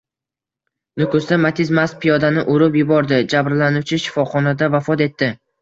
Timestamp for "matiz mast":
1.43-1.97